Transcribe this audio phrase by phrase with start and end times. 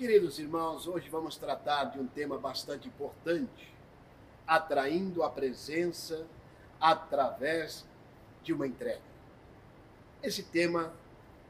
[0.00, 3.70] Queridos irmãos, hoje vamos tratar de um tema bastante importante,
[4.46, 6.26] atraindo a presença
[6.80, 7.84] através
[8.42, 9.02] de uma entrega.
[10.22, 10.90] Esse tema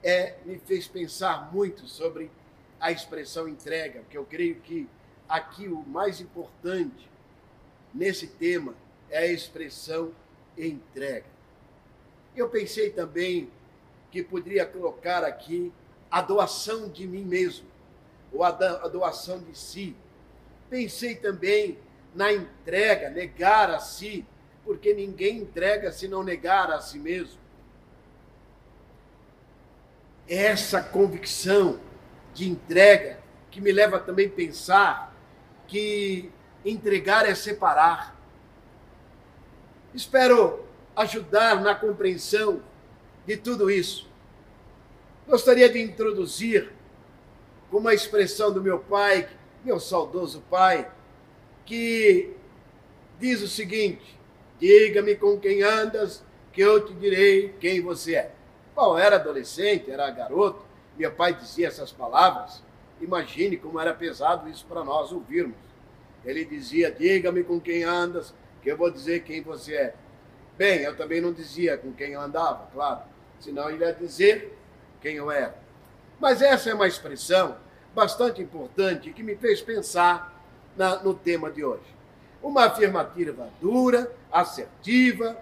[0.02, 2.28] é, me fez pensar muito sobre
[2.80, 4.88] a expressão entrega, porque eu creio que
[5.28, 7.08] aqui o mais importante
[7.94, 8.74] nesse tema
[9.08, 10.10] é a expressão
[10.58, 11.26] entrega.
[12.34, 13.48] Eu pensei também
[14.10, 15.72] que poderia colocar aqui
[16.10, 17.69] a doação de mim mesmo
[18.32, 19.96] ou a doação de si.
[20.68, 21.78] Pensei também
[22.14, 24.26] na entrega, negar a si,
[24.64, 27.38] porque ninguém entrega se não negar a si mesmo.
[30.28, 31.80] Essa convicção
[32.32, 33.18] de entrega
[33.50, 35.14] que me leva também a pensar
[35.66, 36.30] que
[36.64, 38.16] entregar é separar.
[39.92, 42.62] Espero ajudar na compreensão
[43.26, 44.08] de tudo isso.
[45.26, 46.72] Gostaria de introduzir
[47.70, 49.28] com uma expressão do meu pai,
[49.64, 50.90] meu saudoso pai,
[51.64, 52.34] que
[53.18, 54.18] diz o seguinte:
[54.58, 56.22] Diga-me com quem andas,
[56.52, 58.32] que eu te direi quem você é.
[58.74, 60.64] Bom, era adolescente, era garoto,
[60.98, 62.62] meu pai dizia essas palavras.
[63.00, 65.56] Imagine como era pesado isso para nós ouvirmos.
[66.24, 69.94] Ele dizia: Diga-me com quem andas, que eu vou dizer quem você é.
[70.58, 73.00] Bem, eu também não dizia com quem eu andava, claro,
[73.38, 74.54] senão ele ia dizer
[75.00, 75.58] quem eu era.
[76.20, 77.56] Mas essa é uma expressão
[77.94, 80.38] bastante importante que me fez pensar
[80.76, 81.96] na, no tema de hoje.
[82.42, 85.36] Uma afirmativa dura, assertiva,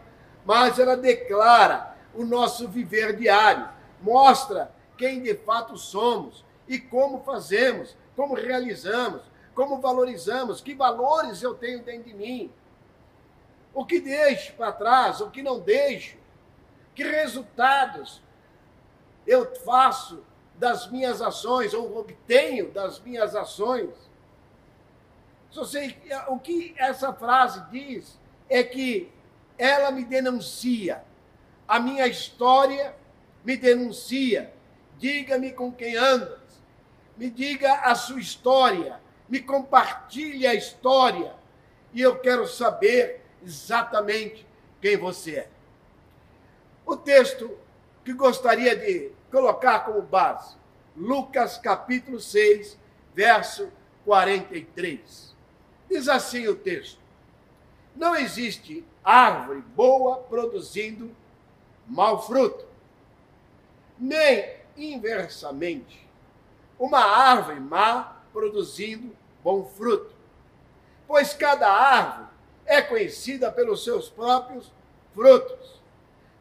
[0.44, 3.68] mas ela declara o nosso viver diário,
[4.00, 9.22] mostra quem de fato somos e como fazemos, como realizamos,
[9.54, 12.52] como valorizamos, que valores eu tenho dentro de mim,
[13.74, 16.16] o que deixo para trás, o que não deixo,
[16.94, 18.22] que resultados
[19.26, 20.24] eu faço
[20.58, 23.90] das minhas ações, ou obtenho das minhas ações.
[25.64, 25.96] Sei,
[26.28, 29.10] o que essa frase diz é que
[29.56, 31.02] ela me denuncia,
[31.66, 32.94] a minha história
[33.44, 34.52] me denuncia.
[34.98, 36.38] Diga-me com quem andas,
[37.16, 41.32] me diga a sua história, me compartilhe a história,
[41.92, 44.46] e eu quero saber exatamente
[44.80, 45.48] quem você é.
[46.84, 47.56] O texto
[48.04, 50.57] que gostaria de colocar como base.
[50.98, 52.76] Lucas capítulo 6,
[53.14, 53.70] verso
[54.04, 55.32] 43.
[55.88, 56.98] Diz assim o texto:
[57.94, 61.14] Não existe árvore boa produzindo
[61.86, 62.66] mau fruto,
[63.96, 66.04] nem inversamente,
[66.78, 70.12] uma árvore má produzindo bom fruto.
[71.06, 72.28] Pois cada árvore
[72.66, 74.70] é conhecida pelos seus próprios
[75.14, 75.80] frutos.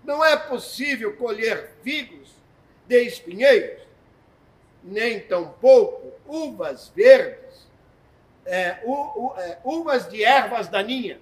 [0.04, 2.30] Não é possível colher figos
[2.88, 3.87] de espinheiros,
[4.88, 7.68] nem tampouco uvas verdes,
[8.46, 11.20] é, u, u, é, uvas de ervas daninhas.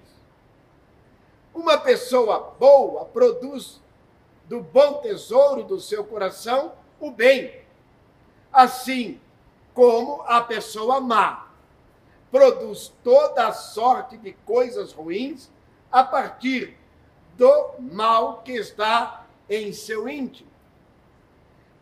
[1.52, 3.80] Uma pessoa boa produz
[4.44, 7.60] do bom tesouro do seu coração o bem,
[8.52, 9.20] assim
[9.74, 11.46] como a pessoa má
[12.30, 15.50] produz toda a sorte de coisas ruins
[15.90, 16.76] a partir
[17.36, 20.45] do mal que está em seu íntimo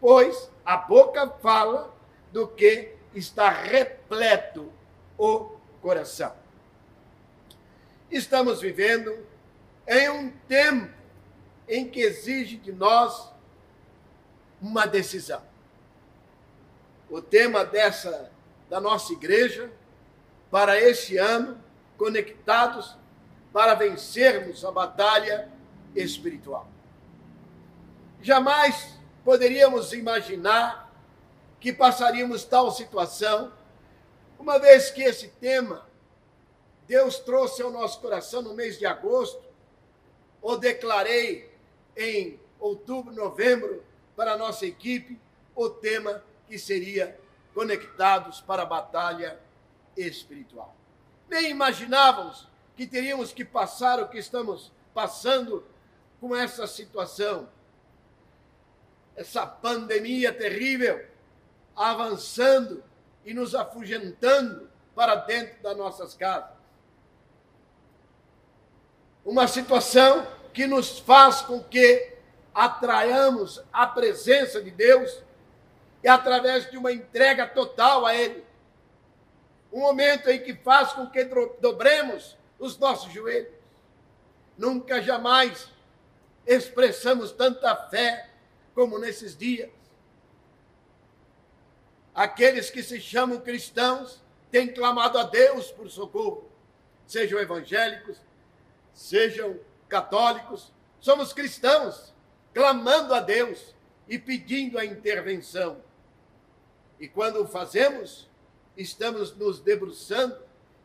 [0.04, 1.90] pois a boca fala
[2.30, 4.70] do que está repleto
[5.16, 6.30] o coração.
[8.10, 9.26] Estamos vivendo
[9.88, 10.92] em um tempo
[11.66, 13.32] em que exige de nós
[14.60, 15.40] uma decisão.
[17.08, 18.30] O tema dessa
[18.68, 19.72] da nossa igreja
[20.50, 21.58] para este ano,
[21.96, 22.94] conectados
[23.54, 25.50] para vencermos a batalha
[25.96, 26.68] espiritual.
[28.20, 30.92] Jamais poderíamos imaginar
[31.58, 33.52] que passaríamos tal situação,
[34.38, 35.86] uma vez que esse tema
[36.86, 39.42] Deus trouxe ao nosso coração no mês de agosto,
[40.42, 41.50] ou declarei
[41.96, 43.82] em outubro, novembro,
[44.14, 45.18] para a nossa equipe,
[45.54, 47.18] o tema que seria
[47.54, 49.38] Conectados para a Batalha
[49.96, 50.76] Espiritual.
[51.28, 52.46] Nem imaginávamos
[52.76, 55.64] que teríamos que passar o que estamos passando
[56.20, 57.48] com essa situação
[59.16, 61.04] essa pandemia terrível
[61.76, 62.82] avançando
[63.24, 66.50] e nos afugentando para dentro das nossas casas.
[69.24, 72.14] Uma situação que nos faz com que
[72.54, 75.22] atraiamos a presença de Deus
[76.02, 78.44] e através de uma entrega total a Ele.
[79.72, 81.24] Um momento em que faz com que
[81.60, 83.52] dobremos os nossos joelhos.
[84.56, 85.68] Nunca jamais
[86.46, 88.30] expressamos tanta fé
[88.74, 89.70] como nesses dias.
[92.14, 96.48] aqueles que se chamam cristãos têm clamado a Deus por socorro,
[97.06, 98.18] sejam evangélicos,
[98.92, 102.14] sejam católicos, somos cristãos,
[102.52, 103.74] clamando a Deus
[104.08, 105.82] e pedindo a intervenção.
[107.00, 108.30] E quando o fazemos,
[108.76, 110.38] estamos nos debruçando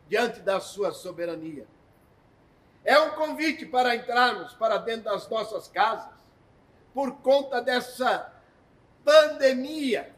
[0.08, 1.68] diante da sua soberania.
[2.84, 6.19] É um convite para entrarmos para dentro das nossas casas,
[7.00, 8.30] por conta dessa
[9.06, 10.14] pandemia.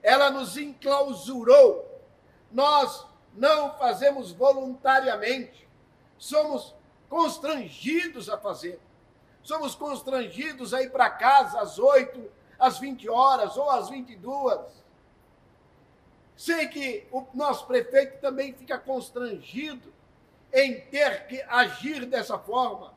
[0.00, 2.00] Ela nos enclausurou.
[2.52, 3.04] Nós
[3.34, 5.68] não fazemos voluntariamente.
[6.16, 6.76] Somos
[7.08, 8.78] constrangidos a fazer.
[9.42, 14.60] Somos constrangidos a ir para casa às 8, às 20 horas ou às 22.
[16.36, 19.92] Sei que o nosso prefeito também fica constrangido
[20.52, 22.94] em ter que agir dessa forma.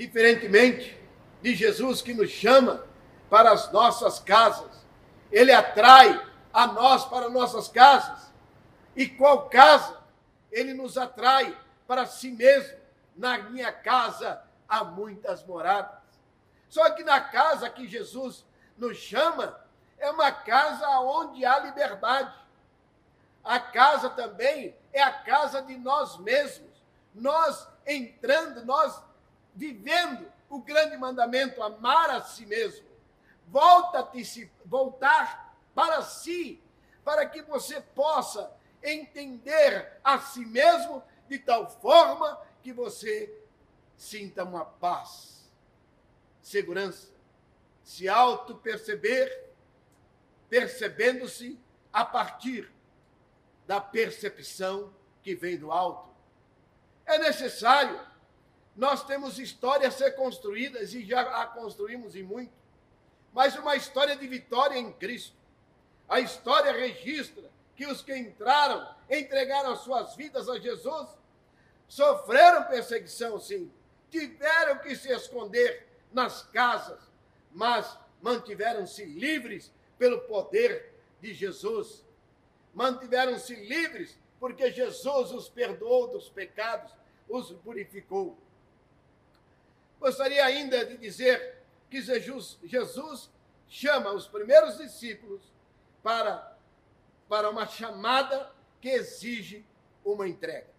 [0.00, 0.98] Diferentemente
[1.42, 2.82] de Jesus que nos chama
[3.28, 4.86] para as nossas casas,
[5.30, 8.32] ele atrai a nós para nossas casas.
[8.96, 9.98] E qual casa
[10.50, 11.54] ele nos atrai
[11.86, 12.78] para si mesmo?
[13.14, 16.00] Na minha casa há muitas moradas.
[16.70, 18.42] Só que na casa que Jesus
[18.78, 19.54] nos chama,
[19.98, 22.34] é uma casa onde há liberdade.
[23.44, 26.70] A casa também é a casa de nós mesmos.
[27.14, 29.09] Nós entrando, nós
[29.54, 32.86] vivendo o grande mandamento, amar a si mesmo.
[33.46, 36.62] Volta-te, voltar para si,
[37.04, 38.52] para que você possa
[38.82, 43.32] entender a si mesmo de tal forma que você
[43.96, 45.50] sinta uma paz,
[46.42, 47.08] segurança,
[47.84, 49.50] se auto-perceber,
[50.48, 51.58] percebendo-se
[51.92, 52.72] a partir
[53.66, 54.92] da percepção
[55.22, 56.08] que vem do alto.
[57.06, 58.00] É necessário.
[58.76, 62.52] Nós temos histórias a ser construídas e já a construímos em muito,
[63.32, 65.36] mas uma história de vitória em Cristo.
[66.08, 71.08] A história registra que os que entraram, entregaram as suas vidas a Jesus,
[71.88, 73.70] sofreram perseguição, sim,
[74.10, 77.00] tiveram que se esconder nas casas,
[77.52, 82.04] mas mantiveram-se livres pelo poder de Jesus
[82.74, 86.92] mantiveram-se livres, porque Jesus os perdoou dos pecados,
[87.28, 88.36] os purificou.
[90.00, 91.58] Gostaria ainda de dizer
[91.90, 93.30] que Jesus,
[93.68, 95.42] chama os primeiros discípulos
[96.02, 96.56] para,
[97.28, 98.50] para uma chamada
[98.80, 99.64] que exige
[100.02, 100.70] uma entrega.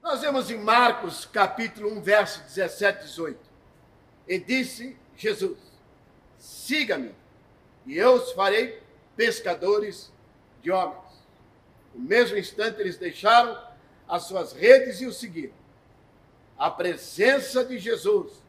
[0.00, 3.50] Nós vemos em Marcos, capítulo 1, verso 17 e 18.
[4.28, 5.58] E disse Jesus:
[6.38, 7.14] Siga-me,
[7.84, 8.80] e eu os farei
[9.16, 10.10] pescadores
[10.62, 11.20] de homens.
[11.92, 13.60] No mesmo instante, eles deixaram
[14.08, 15.59] as suas redes e o seguiram.
[16.60, 18.44] A presença de Jesus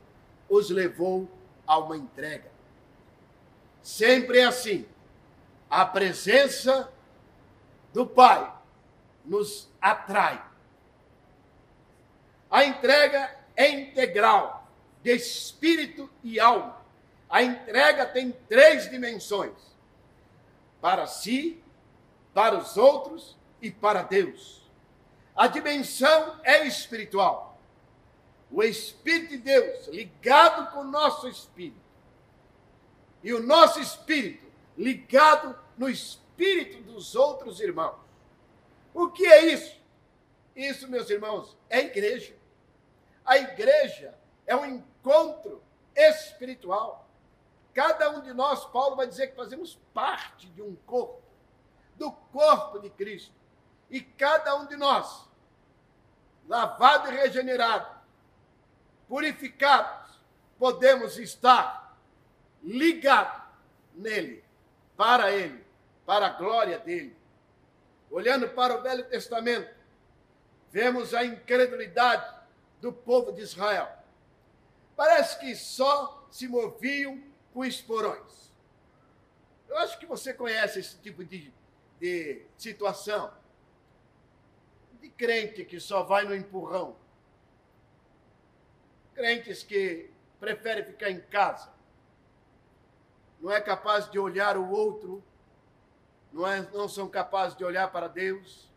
[0.49, 1.31] os levou
[1.65, 2.51] a uma entrega.
[3.81, 4.85] Sempre é assim.
[5.69, 6.91] A presença
[7.93, 8.53] do Pai
[9.23, 10.43] nos atrai.
[12.49, 14.67] A entrega é integral,
[15.01, 16.81] de espírito e alma.
[17.29, 19.53] A entrega tem três dimensões
[20.81, 21.63] para si,
[22.33, 24.69] para os outros e para Deus.
[25.33, 27.50] A dimensão é espiritual.
[28.51, 31.79] O Espírito de Deus ligado com o nosso espírito.
[33.23, 34.45] E o nosso espírito
[34.77, 37.99] ligado no espírito dos outros irmãos.
[38.93, 39.79] O que é isso?
[40.55, 42.35] Isso, meus irmãos, é igreja.
[43.23, 44.13] A igreja
[44.45, 45.63] é um encontro
[45.95, 47.07] espiritual.
[47.73, 51.21] Cada um de nós, Paulo vai dizer que fazemos parte de um corpo,
[51.95, 53.33] do corpo de Cristo.
[53.89, 55.25] E cada um de nós,
[56.47, 58.00] lavado e regenerado,
[59.11, 60.21] purificados,
[60.57, 61.99] podemos estar
[62.63, 63.43] ligados
[63.93, 64.41] nele,
[64.95, 65.65] para ele,
[66.05, 67.13] para a glória dele.
[68.09, 69.69] Olhando para o Velho Testamento,
[70.71, 72.39] vemos a incredulidade
[72.79, 73.89] do povo de Israel.
[74.95, 77.21] Parece que só se moviam
[77.53, 78.53] com esporões.
[79.67, 81.51] Eu acho que você conhece esse tipo de,
[81.99, 83.33] de situação.
[85.01, 87.00] De crente que só vai no empurrão.
[89.21, 90.09] Crentes que
[90.39, 91.71] preferem ficar em casa.
[93.39, 95.23] Não é capaz de olhar o outro.
[96.33, 98.67] Não, é, não são capazes de olhar para Deus.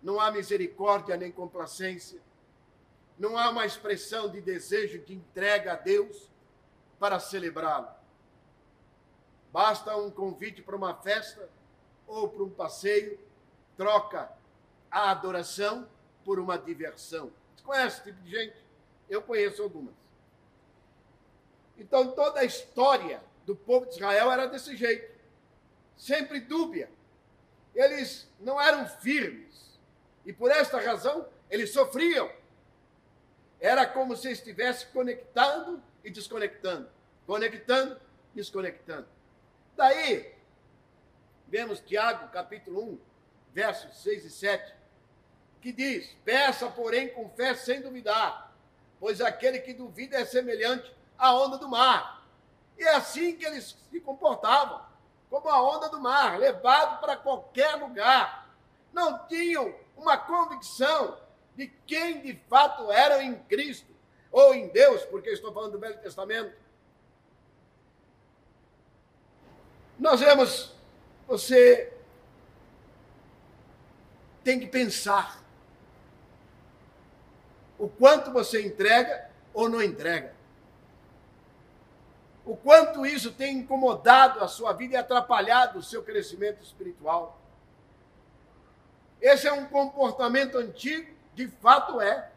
[0.00, 2.20] Não há misericórdia nem complacência.
[3.18, 6.30] Não há uma expressão de desejo de entrega a Deus
[6.96, 7.88] para celebrá-lo.
[9.52, 11.50] Basta um convite para uma festa
[12.06, 13.18] ou para um passeio,
[13.76, 14.30] troca
[14.88, 15.88] a adoração
[16.24, 17.32] por uma diversão.
[17.56, 18.69] Você conhece esse tipo de gente?
[19.10, 19.94] Eu conheço algumas.
[21.76, 25.12] Então toda a história do povo de Israel era desse jeito,
[25.96, 26.88] sempre dúbia.
[27.74, 29.78] Eles não eram firmes
[30.24, 32.30] e por esta razão eles sofriam.
[33.58, 36.88] Era como se estivesse conectando e desconectando,
[37.26, 38.00] conectando,
[38.34, 39.06] desconectando.
[39.76, 40.34] Daí,
[41.48, 42.98] vemos Tiago, capítulo 1,
[43.52, 44.74] versos 6 e 7,
[45.60, 48.49] que diz: Peça, porém, com fé sem duvidar,
[49.00, 52.26] pois aquele que duvida é semelhante à onda do mar.
[52.78, 54.82] E é assim que eles se comportavam,
[55.30, 58.54] como a onda do mar, levado para qualquer lugar.
[58.92, 61.18] Não tinham uma convicção
[61.56, 63.90] de quem de fato eram em Cristo
[64.30, 66.54] ou em Deus, porque estou falando do Velho Testamento.
[69.98, 70.74] Nós vemos,
[71.26, 71.92] você
[74.42, 75.42] tem que pensar
[77.80, 80.34] o quanto você entrega ou não entrega.
[82.44, 87.40] O quanto isso tem incomodado a sua vida e atrapalhado o seu crescimento espiritual.
[89.18, 92.30] Esse é um comportamento antigo, de fato é.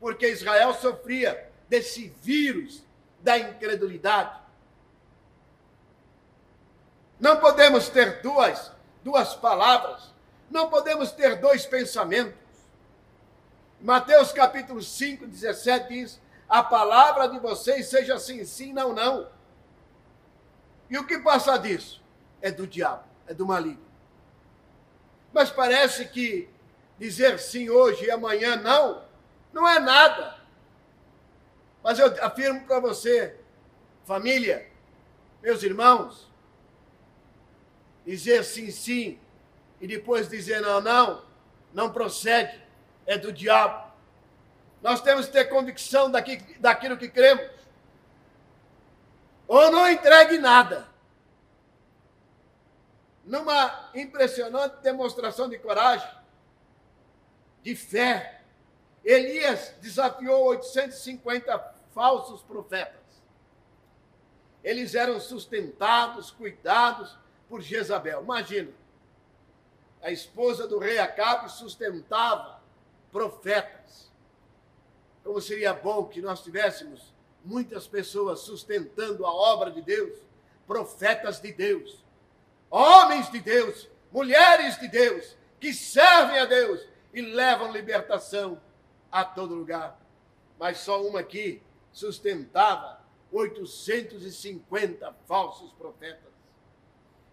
[0.00, 2.82] Porque Israel sofria desse vírus
[3.20, 4.40] da incredulidade.
[7.20, 8.72] Não podemos ter duas,
[9.04, 10.12] duas palavras,
[10.50, 12.47] não podemos ter dois pensamentos.
[13.80, 19.28] Mateus capítulo 5, 17 diz: A palavra de vocês seja sim, sim, não, não.
[20.90, 22.02] E o que passa disso?
[22.40, 23.86] É do diabo, é do maligno.
[25.32, 26.48] Mas parece que
[26.98, 29.04] dizer sim hoje e amanhã não,
[29.52, 30.38] não é nada.
[31.82, 33.38] Mas eu afirmo para você,
[34.04, 34.68] família,
[35.40, 36.28] meus irmãos,
[38.04, 39.18] dizer sim, sim
[39.80, 41.22] e depois dizer não, não,
[41.72, 42.60] não procede,
[43.08, 43.90] é do diabo.
[44.82, 47.50] Nós temos que ter convicção daqui, daquilo que cremos.
[49.48, 50.86] Ou não entregue nada.
[53.24, 56.08] Numa impressionante demonstração de coragem,
[57.62, 58.42] de fé,
[59.02, 62.98] Elias desafiou 850 falsos profetas.
[64.62, 67.16] Eles eram sustentados, cuidados,
[67.48, 68.22] por Jezabel.
[68.22, 68.70] Imagina,
[70.02, 72.57] a esposa do rei Acabe sustentava
[73.12, 74.10] profetas.
[75.24, 77.12] Como seria bom que nós tivéssemos
[77.44, 80.18] muitas pessoas sustentando a obra de Deus,
[80.66, 82.04] profetas de Deus,
[82.70, 88.60] homens de Deus, mulheres de Deus, que servem a Deus e levam libertação
[89.10, 89.98] a todo lugar.
[90.58, 91.62] Mas só uma aqui
[91.92, 93.00] sustentava
[93.32, 96.32] 850 falsos profetas.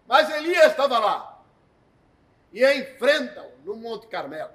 [0.06, 1.44] Mas Elias estava lá
[2.52, 4.52] e enfrentam no Monte Carmelo.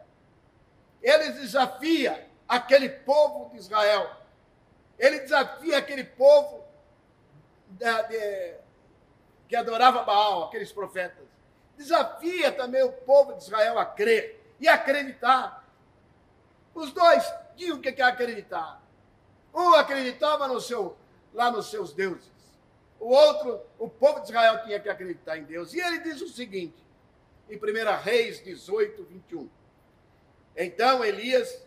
[1.02, 4.10] Ele desafia aquele povo de Israel.
[4.98, 6.64] Ele desafia aquele povo
[7.70, 8.56] de, de,
[9.48, 11.28] que adorava Baal, aqueles profetas.
[11.78, 15.66] Desafia também o povo de Israel a crer e acreditar.
[16.74, 17.24] Os dois
[17.56, 18.82] tinham que acreditar.
[19.54, 20.96] Um acreditava no seu,
[21.34, 22.32] lá nos seus deuses
[23.02, 25.74] o outro, o povo de Israel tinha que acreditar em Deus.
[25.74, 26.78] E ele diz o seguinte,
[27.50, 27.60] em 1
[28.04, 29.50] Reis 18, 21.
[30.56, 31.62] Então Elias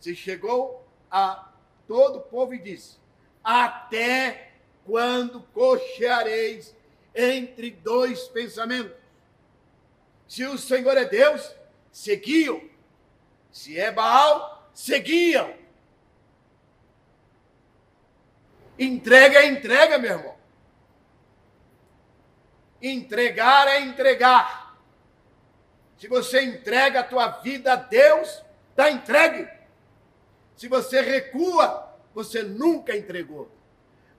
[0.00, 1.52] se chegou a
[1.86, 2.96] todo o povo e disse:
[3.42, 4.52] Até
[4.84, 6.74] quando cocheareis
[7.14, 8.96] entre dois pensamentos?
[10.26, 11.54] Se o Senhor é Deus,
[11.92, 12.62] seguiam.
[13.50, 15.54] Se é Baal, seguiam.
[18.78, 20.36] Entrega é entrega, meu irmão.
[22.80, 24.61] Entregar é entregar.
[26.02, 29.48] Se você entrega a tua vida a Deus, está entregue.
[30.56, 33.48] Se você recua, você nunca entregou.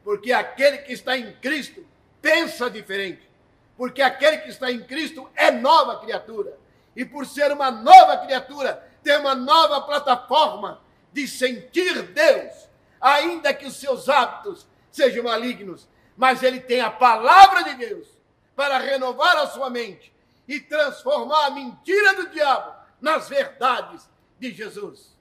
[0.01, 1.85] Porque aquele que está em Cristo
[2.21, 3.29] pensa diferente.
[3.75, 6.57] Porque aquele que está em Cristo é nova criatura.
[6.95, 12.69] E por ser uma nova criatura, tem uma nova plataforma de sentir Deus,
[13.01, 15.85] ainda que os seus hábitos sejam malignos.
[16.15, 18.07] Mas ele tem a palavra de Deus
[18.55, 20.12] para renovar a sua mente
[20.47, 24.09] e transformar a mentira do diabo nas verdades
[24.39, 25.15] de Jesus.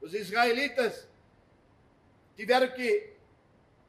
[0.00, 1.08] Os israelitas
[2.36, 3.14] tiveram que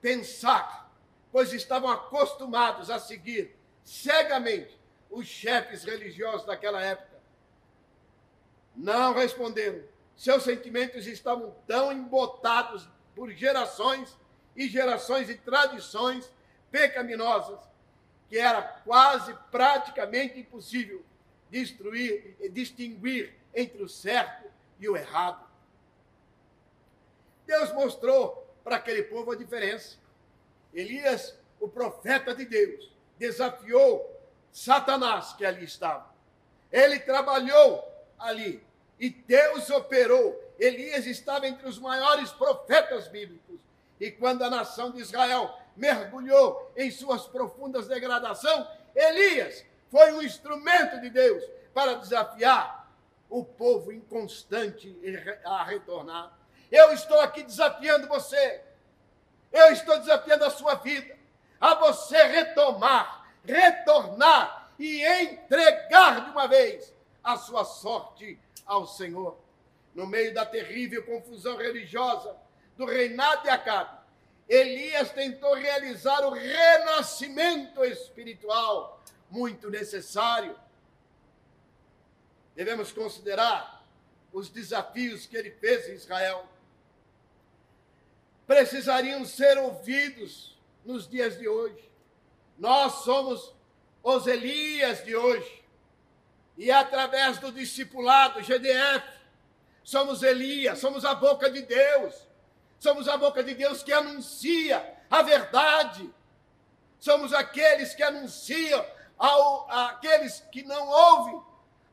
[0.02, 0.92] pensar,
[1.32, 7.18] pois estavam acostumados a seguir cegamente os chefes religiosos daquela época.
[8.76, 9.84] Não responderam.
[10.16, 14.18] Seus sentimentos estavam tão embotados por gerações
[14.56, 16.32] e gerações e tradições
[16.72, 17.60] pecaminosas
[18.30, 21.04] que era quase praticamente impossível
[21.50, 25.48] destruir e distinguir entre o certo e o errado.
[27.46, 29.98] Deus mostrou para aquele povo a diferença.
[30.74, 34.14] Elias, o profeta de Deus, desafiou
[34.52, 36.14] Satanás que ali estava.
[36.72, 37.88] Ele trabalhou
[38.20, 38.62] ali
[39.00, 40.44] e Deus operou.
[40.60, 43.60] Elias estava entre os maiores profetas bíblicos.
[44.00, 51.00] E quando a nação de Israel mergulhou em suas profundas degradação, Elias foi um instrumento
[51.00, 51.44] de Deus
[51.74, 52.92] para desafiar
[53.30, 54.98] o povo inconstante
[55.46, 56.38] a retornar.
[56.72, 58.62] Eu estou aqui desafiando você.
[59.52, 61.16] Eu estou desafiando a sua vida
[61.60, 66.94] a você retomar, retornar e entregar de uma vez
[67.24, 69.38] a sua sorte ao Senhor.
[69.96, 72.36] No meio da terrível confusão religiosa
[72.76, 73.97] do reinado de Acabe,
[74.48, 80.58] Elias tentou realizar o renascimento espiritual muito necessário.
[82.56, 83.86] Devemos considerar
[84.32, 86.48] os desafios que ele fez em Israel.
[88.46, 91.92] Precisariam ser ouvidos nos dias de hoje.
[92.58, 93.54] Nós somos
[94.02, 95.64] os Elias de hoje.
[96.58, 99.06] E através do discipulado GDF,
[99.84, 102.27] somos Elias, somos a boca de Deus
[102.80, 106.10] Somos a boca de Deus que anuncia a verdade.
[107.00, 108.86] Somos aqueles que anunciam
[109.18, 111.42] ao, àqueles que não ouvem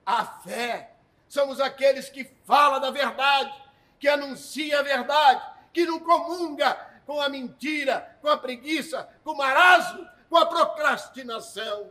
[0.05, 0.95] a fé.
[1.29, 3.53] Somos aqueles que falam da verdade,
[3.99, 6.75] que anuncia a verdade, que não comunga
[7.07, 11.91] com a mentira, com a preguiça, com o marasmo, com a procrastinação.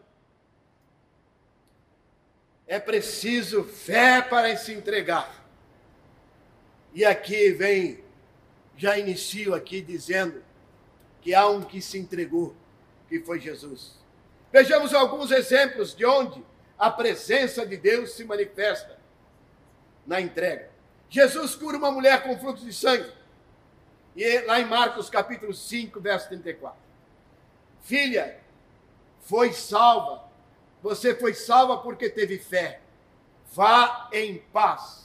[2.66, 5.44] É preciso fé para se entregar.
[6.94, 8.03] E aqui vem
[8.76, 10.44] já inicio aqui dizendo
[11.22, 12.56] que há um que se entregou,
[13.08, 13.98] que foi Jesus.
[14.52, 16.44] Vejamos alguns exemplos de onde
[16.78, 19.00] a presença de Deus se manifesta
[20.06, 20.70] na entrega.
[21.10, 23.12] Jesus cura uma mulher com fluxo de sangue.
[24.16, 26.78] E lá em Marcos capítulo 5, verso 34.
[27.82, 28.40] Filha,
[29.22, 30.24] foi salva.
[30.82, 32.82] Você foi salva porque teve fé.
[33.54, 35.04] Vá em paz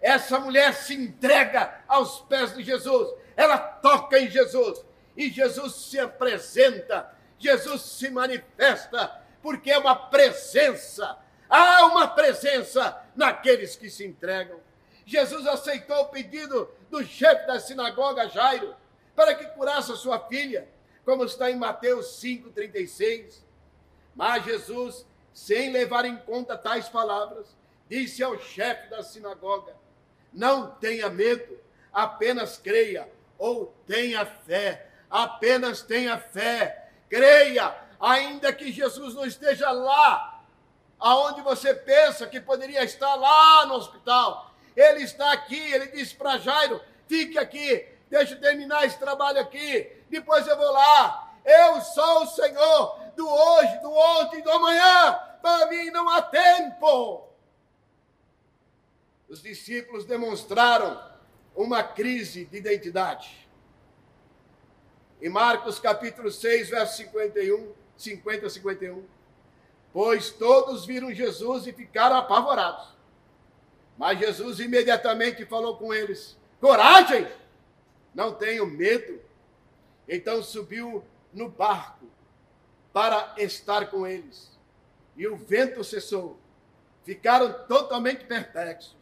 [0.00, 4.84] essa mulher se entrega aos pés de Jesus, ela toca em Jesus.
[5.16, 13.76] E Jesus se apresenta, Jesus se manifesta, porque é uma presença, há uma presença naqueles
[13.76, 14.58] que se entregam.
[15.04, 18.74] Jesus aceitou o pedido do chefe da sinagoga Jairo
[19.14, 20.68] para que curasse a sua filha,
[21.04, 23.42] como está em Mateus 5,36.
[24.14, 27.56] Mas Jesus, sem levar em conta tais palavras,
[27.88, 29.74] disse ao chefe da sinagoga:
[30.32, 31.58] não tenha medo,
[31.92, 34.86] apenas creia ou tenha fé.
[35.10, 36.90] Apenas tenha fé.
[37.08, 40.44] Creia, ainda que Jesus não esteja lá,
[40.98, 44.54] aonde você pensa que poderia estar lá no hospital.
[44.76, 49.90] Ele está aqui, ele disse para Jairo: fique aqui, deixa eu terminar esse trabalho aqui,
[50.08, 51.32] depois eu vou lá.
[51.44, 55.18] Eu sou o Senhor do hoje, do ontem e do amanhã.
[55.42, 57.29] Para mim não há tempo
[59.30, 61.00] os discípulos demonstraram
[61.54, 63.48] uma crise de identidade.
[65.22, 69.04] Em Marcos capítulo 6, verso 51, 50 a 51.
[69.92, 72.88] Pois todos viram Jesus e ficaram apavorados.
[73.96, 77.28] Mas Jesus imediatamente falou com eles: Coragem!
[78.12, 79.20] Não tenham medo.
[80.08, 82.06] Então subiu no barco
[82.92, 84.50] para estar com eles.
[85.16, 86.36] E o vento cessou.
[87.04, 88.99] Ficaram totalmente perplexos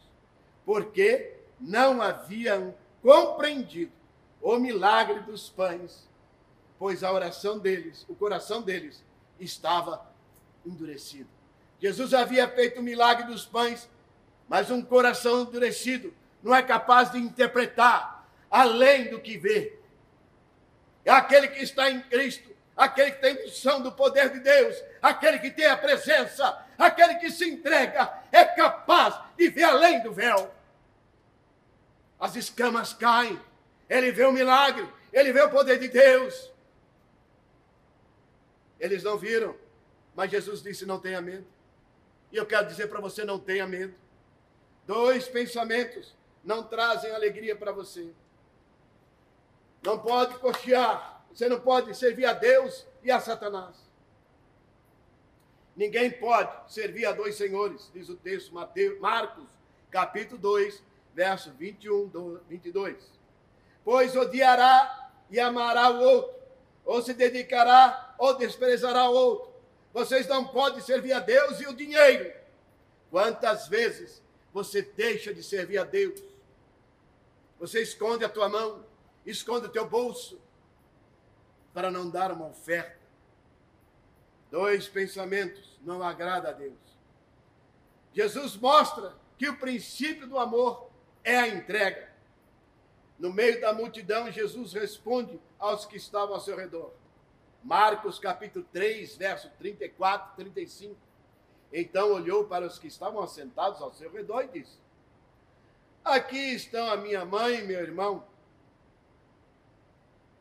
[0.69, 3.91] porque não haviam compreendido
[4.39, 6.07] o milagre dos pães,
[6.77, 9.03] pois a oração deles, o coração deles
[9.39, 10.05] estava
[10.63, 11.27] endurecido.
[11.81, 13.89] Jesus havia feito o milagre dos pães,
[14.47, 19.75] mas um coração endurecido não é capaz de interpretar além do que vê.
[21.03, 25.39] É aquele que está em Cristo, aquele que tem noção do poder de Deus, aquele
[25.39, 30.58] que tem a presença, aquele que se entrega, é capaz de ver além do véu
[32.19, 33.39] as escamas caem.
[33.89, 36.51] Ele vê o milagre, ele vê o poder de Deus.
[38.79, 39.55] Eles não viram,
[40.15, 41.47] mas Jesus disse: não tenha medo.
[42.31, 43.95] E eu quero dizer para você: não tenha medo.
[44.85, 48.11] Dois pensamentos não trazem alegria para você.
[49.83, 53.75] Não pode cochear, você não pode servir a Deus e a Satanás.
[55.75, 59.45] Ninguém pode servir a dois senhores, diz o texto Mateus, Marcos,
[59.89, 60.83] capítulo 2,
[61.19, 62.95] verso 21, 22.
[63.83, 66.33] Pois odiará e amará o outro,
[66.85, 69.53] ou se dedicará ou desprezará o outro.
[69.91, 72.33] Vocês não podem servir a Deus e o dinheiro.
[73.11, 76.23] Quantas vezes você deixa de servir a Deus?
[77.59, 78.85] Você esconde a tua mão,
[79.25, 80.39] esconde o teu bolso
[81.73, 82.97] para não dar uma oferta.
[84.49, 86.79] Dois pensamentos não agrada a Deus.
[88.13, 90.89] Jesus mostra que o princípio do amor
[91.23, 92.09] é a entrega.
[93.17, 96.93] No meio da multidão, Jesus responde aos que estavam ao seu redor.
[97.63, 100.95] Marcos capítulo 3, verso 34, 35.
[101.71, 104.77] Então olhou para os que estavam assentados ao seu redor e disse:
[106.03, 108.25] Aqui estão a minha mãe e meu irmão.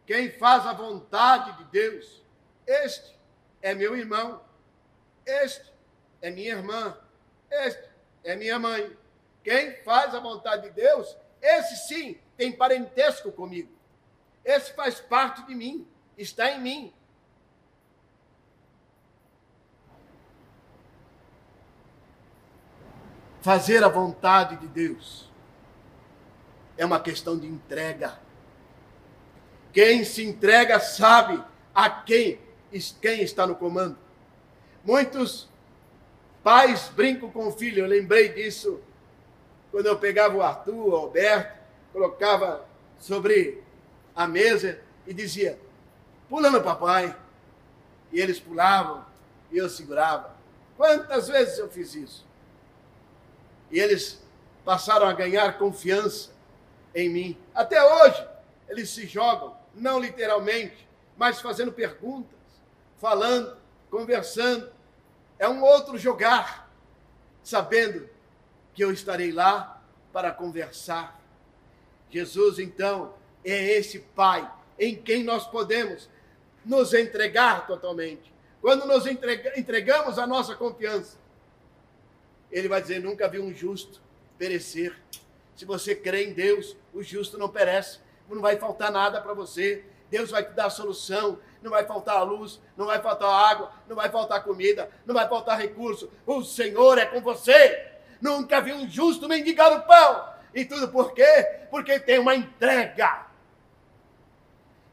[0.06, 2.22] Quem faz a vontade de Deus,
[2.66, 3.14] este
[3.60, 4.42] é meu irmão,
[5.26, 5.70] este
[6.22, 6.96] é minha irmã,
[7.50, 7.90] este
[8.24, 8.96] é minha mãe.
[9.48, 13.72] Quem faz a vontade de Deus, esse sim tem parentesco comigo.
[14.44, 16.92] Esse faz parte de mim, está em mim.
[23.40, 25.32] Fazer a vontade de Deus
[26.76, 28.20] é uma questão de entrega.
[29.72, 31.42] Quem se entrega sabe
[31.74, 32.38] a quem,
[33.00, 33.96] quem está no comando.
[34.84, 35.48] Muitos
[36.44, 38.82] pais brincam com o filho, eu lembrei disso
[39.70, 41.58] quando eu pegava o Arthur, o Alberto,
[41.92, 42.66] colocava
[42.98, 43.62] sobre
[44.14, 45.58] a mesa e dizia:
[46.28, 47.16] pula no papai.
[48.10, 49.04] E eles pulavam
[49.50, 50.34] e eu segurava.
[50.76, 52.26] Quantas vezes eu fiz isso?
[53.70, 54.22] E eles
[54.64, 56.30] passaram a ganhar confiança
[56.94, 57.38] em mim.
[57.54, 58.26] Até hoje,
[58.68, 62.38] eles se jogam, não literalmente, mas fazendo perguntas,
[62.98, 63.56] falando,
[63.90, 64.70] conversando.
[65.38, 66.70] É um outro jogar,
[67.42, 68.08] sabendo
[68.78, 71.20] que eu estarei lá para conversar.
[72.08, 73.12] Jesus, então,
[73.44, 76.08] é esse Pai em quem nós podemos
[76.64, 78.32] nos entregar totalmente.
[78.60, 81.18] Quando nos entregamos a nossa confiança,
[82.52, 84.00] ele vai dizer: Nunca vi um justo
[84.38, 84.96] perecer.
[85.56, 87.98] Se você crê em Deus, o justo não perece,
[88.30, 89.84] não vai faltar nada para você.
[90.08, 93.96] Deus vai te dar a solução, não vai faltar luz, não vai faltar água, não
[93.96, 96.08] vai faltar comida, não vai faltar recurso.
[96.24, 97.87] O Senhor é com você.
[98.20, 100.32] Nunca vi um justo mendigar o pão.
[100.54, 101.66] E tudo por quê?
[101.70, 103.26] Porque tem uma entrega.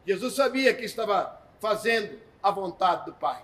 [0.06, 3.44] Jesus sabia que estava fazendo a vontade do Pai.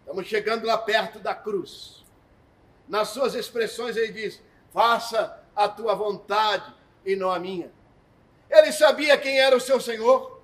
[0.00, 2.04] Estamos chegando lá perto da cruz.
[2.88, 4.42] Nas suas expressões, ele diz:
[4.72, 6.74] Faça a tua vontade
[7.06, 7.72] e não a minha.
[8.50, 10.40] Ele sabia quem era o seu Senhor.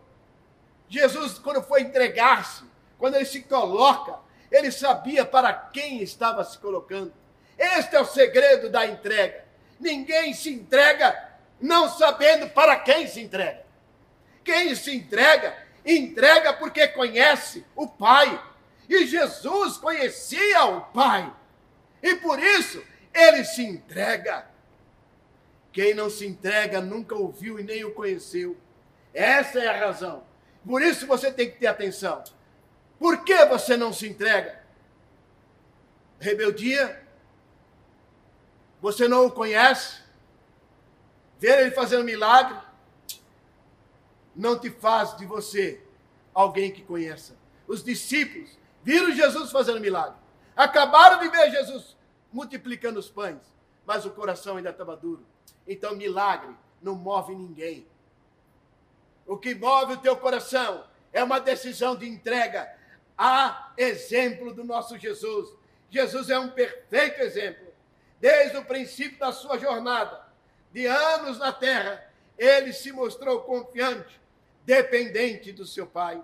[0.88, 2.64] Jesus, quando foi entregar-se,
[2.98, 4.18] quando ele se coloca,
[4.50, 7.12] ele sabia para quem estava se colocando.
[7.58, 9.44] Este é o segredo da entrega.
[9.78, 11.26] Ninguém se entrega
[11.60, 13.64] não sabendo para quem se entrega.
[14.44, 18.40] Quem se entrega, entrega porque conhece o Pai.
[18.88, 21.32] E Jesus conhecia o Pai.
[22.02, 24.46] E por isso ele se entrega.
[25.72, 28.56] Quem não se entrega nunca ouviu e nem o conheceu.
[29.12, 30.24] Essa é a razão.
[30.64, 32.22] Por isso você tem que ter atenção.
[32.98, 34.60] Por que você não se entrega?
[36.18, 37.05] Rebeldia?
[38.86, 40.00] Você não o conhece?
[41.40, 42.56] Ver ele fazendo milagre
[44.32, 45.82] não te faz de você
[46.32, 47.36] alguém que conheça.
[47.66, 50.16] Os discípulos viram Jesus fazendo milagre.
[50.54, 51.96] Acabaram de ver Jesus
[52.32, 53.40] multiplicando os pães,
[53.84, 55.26] mas o coração ainda estava duro.
[55.66, 57.88] Então, milagre não move ninguém.
[59.26, 62.72] O que move o teu coração é uma decisão de entrega
[63.18, 65.52] a exemplo do nosso Jesus.
[65.90, 67.65] Jesus é um perfeito exemplo
[68.20, 70.24] desde o princípio da sua jornada,
[70.72, 74.20] de anos na terra, ele se mostrou confiante,
[74.64, 76.22] dependente do seu pai.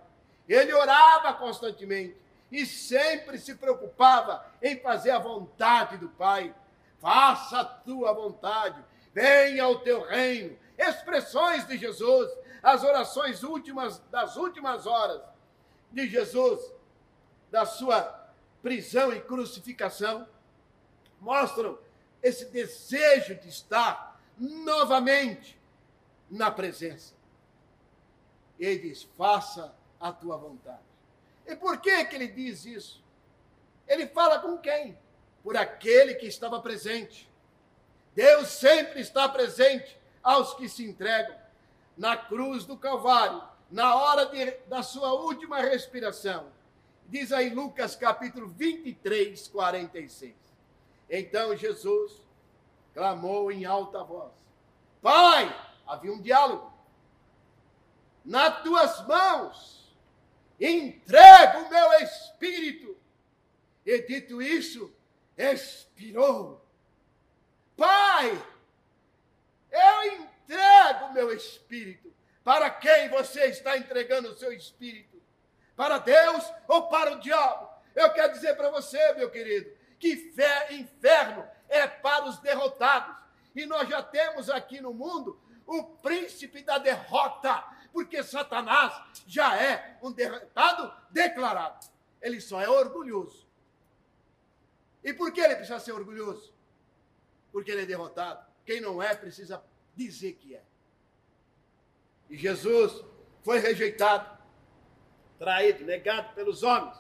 [0.49, 2.17] Ele orava constantemente
[2.51, 6.55] e sempre se preocupava em fazer a vontade do pai.
[7.01, 8.83] Faça a tua vontade,
[9.15, 10.57] venha ao teu reino.
[10.77, 12.31] Expressões de Jesus,
[12.63, 15.23] as orações últimas das últimas horas
[15.91, 16.61] de Jesus,
[17.51, 18.31] da sua
[18.63, 20.27] prisão e crucificação
[21.23, 21.79] mostram
[22.23, 25.59] esse desejo de estar novamente
[26.29, 27.15] na presença.
[28.59, 30.83] Ele diz: faça a tua vontade.
[31.47, 33.03] E por que, que ele diz isso?
[33.87, 34.99] Ele fala com quem?
[35.43, 37.31] Por aquele que estava presente.
[38.15, 41.37] Deus sempre está presente aos que se entregam.
[41.97, 46.51] Na cruz do Calvário, na hora de, da sua última respiração.
[47.07, 50.35] Diz aí Lucas capítulo 23, 46.
[51.15, 52.11] Então Jesus
[52.95, 54.33] clamou em alta voz:
[55.03, 55.55] Pai,
[55.87, 56.73] havia um diálogo.
[58.25, 59.95] Nas tuas mãos
[60.59, 62.97] entrego o meu espírito.
[63.85, 64.91] E dito isso,
[65.37, 66.65] expirou.
[67.77, 68.31] Pai,
[69.71, 72.11] eu entrego o meu espírito.
[72.43, 75.21] Para quem você está entregando o seu espírito?
[75.77, 77.69] Para Deus ou para o diabo?
[77.95, 79.72] Eu quero dizer para você, meu querido,
[80.03, 83.23] que fé, inferno é para os derrotados.
[83.55, 88.93] E nós já temos aqui no mundo o príncipe da derrota, porque Satanás
[89.29, 91.87] já é um derrotado declarado.
[92.21, 93.47] Ele só é orgulhoso.
[95.05, 96.53] E por que ele precisa ser orgulhoso?
[97.53, 98.45] Porque ele é derrotado.
[98.67, 99.63] Quem não é, precisa
[99.95, 100.65] dizer que é.
[102.29, 103.05] E Jesus
[103.45, 104.37] foi rejeitado,
[105.39, 106.97] traído, negado pelos homens,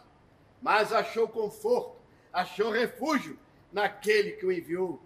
[0.60, 2.01] mas achou conforto,
[2.32, 3.38] achou refúgio
[3.72, 5.00] naquele que o enviou.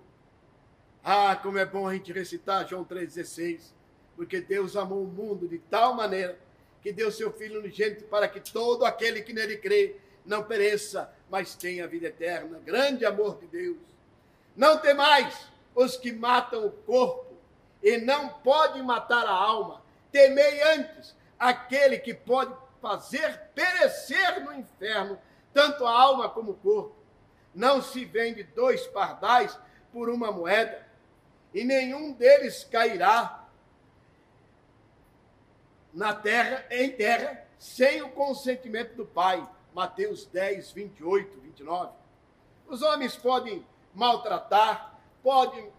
[1.03, 3.73] Ah, como é bom a gente recitar João 3,16,
[4.17, 6.39] porque Deus amou o mundo de tal maneira
[6.83, 11.55] que deu seu Filho unigênito para que todo aquele que nele crê não pereça, mas
[11.55, 12.61] tenha vida eterna.
[12.65, 13.79] Grande amor de Deus.
[14.57, 17.35] Não tem mais os que matam o corpo
[17.83, 19.83] e não podem matar a alma.
[20.11, 25.19] Temei antes aquele que pode fazer perecer no inferno
[25.53, 26.96] tanto a alma como o corpo.
[27.57, 29.59] Não se vende dois pardais
[29.91, 30.87] por uma moeda,
[31.55, 33.49] e nenhum deles cairá
[35.91, 39.49] na terra, em terra, sem o consentimento do Pai.
[39.75, 41.93] Mateus 10, 28, 29.
[42.69, 45.73] Os homens podem maltratar, podem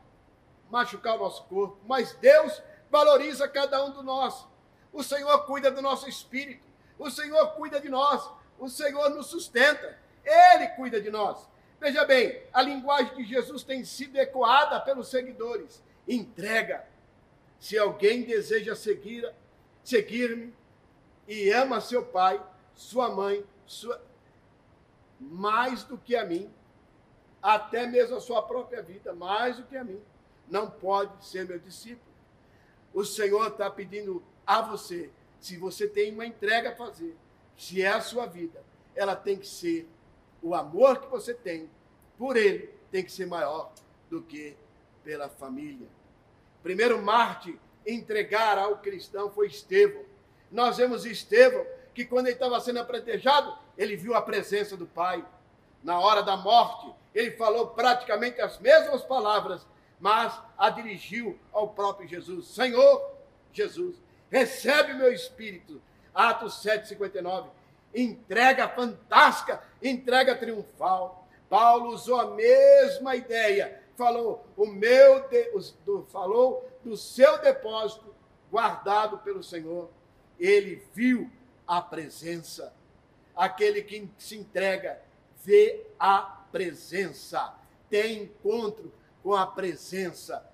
[0.71, 2.59] machucar o nosso corpo, mas Deus
[2.89, 4.47] valoriza cada um de nós.
[4.91, 6.65] O Senhor cuida do nosso espírito,
[6.97, 11.47] o Senhor cuida de nós, o Senhor nos sustenta, Ele cuida de nós.
[11.79, 15.83] Veja bem, a linguagem de Jesus tem sido ecoada pelos seguidores.
[16.07, 16.85] Entrega.
[17.59, 19.31] Se alguém deseja seguir,
[19.83, 20.53] seguir-me
[21.27, 22.41] e ama seu pai,
[22.73, 24.01] sua mãe, sua...
[25.19, 26.51] mais do que a mim,
[27.41, 30.01] até mesmo a sua própria vida, mais do que a mim,
[30.47, 32.11] não pode ser meu discípulo.
[32.93, 37.15] O Senhor está pedindo a você, se você tem uma entrega a fazer,
[37.55, 38.63] se é a sua vida,
[38.95, 39.87] ela tem que ser
[40.41, 41.69] o amor que você tem
[42.17, 43.71] por ele tem que ser maior
[44.09, 44.55] do que
[45.03, 45.87] pela família.
[46.63, 50.03] Primeiro Marte entregar ao cristão foi Estevão.
[50.51, 55.23] Nós vemos Estevão que quando ele estava sendo apredejado, ele viu a presença do Pai.
[55.83, 59.65] Na hora da morte, ele falou praticamente as mesmas palavras,
[59.99, 62.47] mas a dirigiu ao próprio Jesus.
[62.47, 63.11] Senhor
[63.53, 63.95] Jesus,
[64.29, 65.81] recebe meu espírito.
[66.13, 67.47] Atos 7,59.
[67.97, 71.27] Entrega fantástica, entrega triunfal.
[71.49, 73.81] Paulo usou a mesma ideia.
[73.95, 75.25] Falou, o meu
[76.11, 78.13] falou do seu depósito
[78.51, 79.89] guardado pelo Senhor.
[80.39, 81.27] Ele viu
[81.65, 82.71] a presença.
[83.35, 85.01] Aquele que se entrega
[85.43, 86.19] vê a
[86.51, 87.55] presença,
[87.89, 90.47] tem encontro com a presença.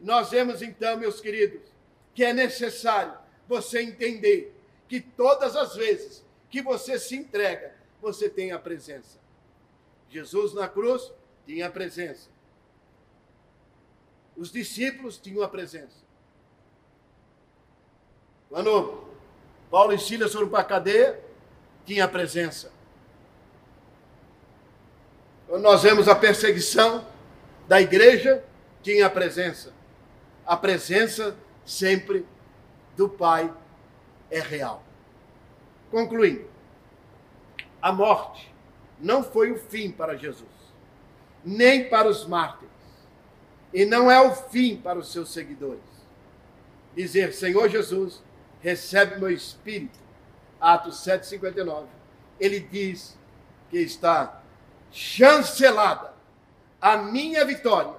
[0.00, 1.62] Nós vemos então, meus queridos,
[2.12, 4.52] que é necessário você entender
[4.88, 9.18] que todas as vezes que você se entrega, você tem a presença.
[10.08, 11.12] Jesus na cruz
[11.46, 12.28] tinha a presença.
[14.36, 15.96] Os discípulos tinham a presença.
[18.48, 19.04] Quando
[19.70, 21.20] Paulo e Silas foram para a cadeia,
[21.84, 22.72] tinha a presença.
[25.46, 27.06] Quando nós vemos a perseguição
[27.66, 28.44] da igreja,
[28.82, 29.72] tinha a presença.
[30.46, 32.26] A presença sempre
[32.96, 33.52] do Pai
[34.30, 34.87] é real.
[35.90, 36.48] Concluindo,
[37.80, 38.52] a morte
[38.98, 40.48] não foi o fim para Jesus,
[41.44, 42.68] nem para os mártires,
[43.72, 45.80] e não é o fim para os seus seguidores.
[46.94, 48.22] Dizer, Senhor Jesus,
[48.60, 49.98] recebe meu espírito.
[50.60, 51.86] Atos 7,59.
[52.40, 53.16] Ele diz
[53.70, 54.42] que está
[54.90, 56.12] chancelada
[56.80, 57.94] a minha vitória,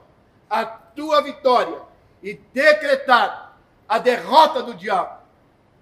[0.50, 1.82] a tua vitória,
[2.22, 3.50] e decretada
[3.88, 5.19] a derrota do diabo.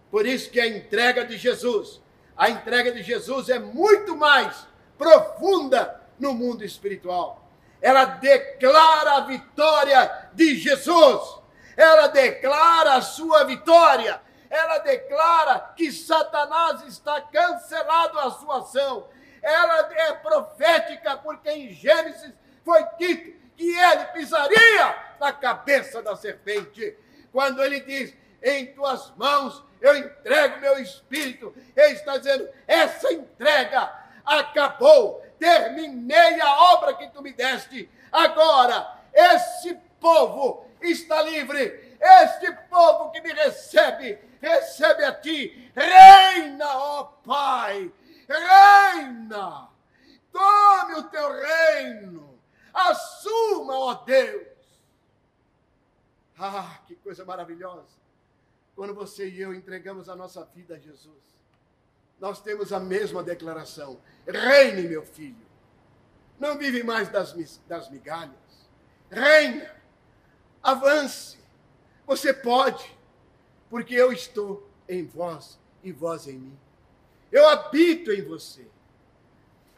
[0.10, 2.02] Por isso que a entrega de Jesus,
[2.36, 4.67] a entrega de Jesus é muito mais
[4.98, 7.48] profunda no mundo espiritual.
[7.82, 11.38] Ela declara a vitória de Jesus.
[11.76, 19.08] Ela declara a sua vitória ela declara que Satanás está cancelado a sua ação.
[19.41, 26.98] Ela é profética, porque em Gênesis foi dito que ele pisaria na cabeça da serpente.
[27.32, 33.94] Quando ele diz: Em tuas mãos eu entrego meu espírito, ele está dizendo: Essa entrega
[34.26, 37.90] acabou, terminei a obra que tu me deste.
[38.12, 41.98] Agora, esse povo está livre.
[42.00, 45.72] Este povo que me recebe recebe a ti.
[45.76, 47.92] Reina, ó Pai,
[48.28, 49.70] reina.
[50.32, 52.40] Tome o teu reino.
[52.74, 54.48] Assuma, ó Deus.
[56.40, 58.07] Ah, que coisa maravilhosa.
[58.78, 61.18] Quando você e eu entregamos a nossa vida a Jesus,
[62.20, 65.48] nós temos a mesma declaração: reine, meu filho.
[66.40, 67.34] Não vive mais das,
[67.68, 68.70] das migalhas.
[69.10, 69.76] Reina,
[70.62, 71.40] avance.
[72.06, 72.96] Você pode,
[73.68, 76.60] porque eu estou em vós e vós em mim.
[77.32, 78.68] Eu habito em você.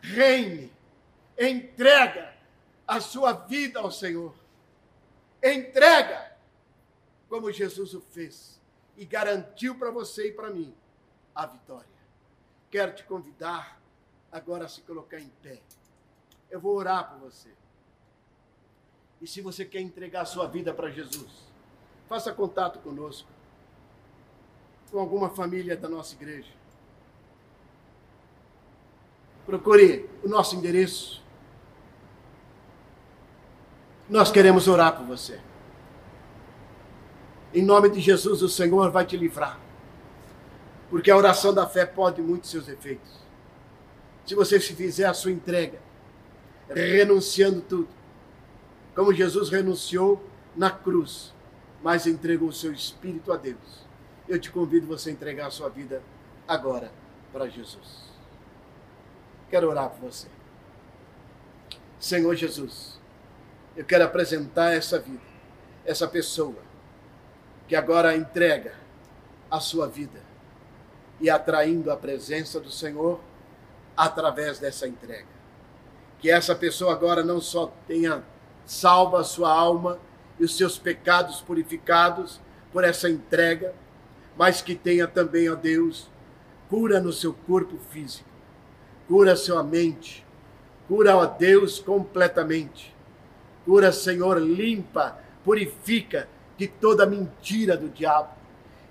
[0.02, 0.74] Reine,
[1.40, 2.36] entrega
[2.86, 4.36] a sua vida ao Senhor.
[5.42, 6.36] Entrega,
[7.30, 8.59] como Jesus o fez
[9.00, 10.76] e garantiu para você e para mim
[11.34, 11.88] a vitória.
[12.70, 13.80] Quero te convidar
[14.30, 15.62] agora a se colocar em pé.
[16.52, 17.50] Eu vou orar por você.
[19.22, 21.48] E se você quer entregar a sua vida para Jesus,
[22.10, 23.30] faça contato conosco,
[24.92, 26.52] com alguma família da nossa igreja.
[29.46, 31.24] Procure o nosso endereço.
[34.10, 35.40] Nós queremos orar por você.
[37.54, 39.60] Em nome de Jesus, o Senhor vai te livrar.
[40.90, 43.20] Porque a oração da fé pode muitos seus efeitos.
[44.26, 45.80] Se você fizer a sua entrega,
[46.70, 47.90] renunciando tudo,
[48.96, 50.24] como Jesus renunciou
[50.56, 51.34] na cruz,
[51.82, 53.88] mas entregou o seu espírito a Deus.
[54.28, 56.04] Eu te convido você a entregar a sua vida
[56.48, 56.92] agora
[57.32, 58.10] para Jesus.
[59.50, 60.28] Quero orar por você.
[62.00, 63.00] Senhor Jesus,
[63.76, 65.24] eu quero apresentar essa vida,
[65.86, 66.69] essa pessoa
[67.70, 68.74] que agora entrega
[69.50, 70.20] a sua vida
[71.22, 73.20] e atraindo a presença do Senhor
[73.96, 75.28] através dessa entrega.
[76.18, 78.24] Que essa pessoa agora não só tenha
[78.66, 80.00] salva a sua alma
[80.40, 82.42] e os seus pecados purificados
[82.74, 83.76] por essa entrega,
[84.36, 86.10] mas que tenha também, ó Deus,
[86.70, 88.28] cura no seu corpo físico,
[89.08, 90.26] cura sua mente,
[90.88, 92.96] cura, ó Deus, completamente.
[93.64, 96.28] Cura, Senhor, limpa, purifica
[96.60, 98.38] de toda mentira do diabo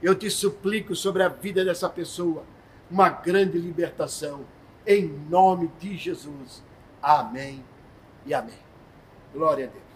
[0.02, 2.44] eu te suplico sobre a vida dessa pessoa
[2.90, 4.44] uma grande libertação,
[4.86, 6.62] em nome de Jesus.
[7.02, 7.62] Amém
[8.24, 8.58] e amém.
[9.32, 9.87] Glória a Deus.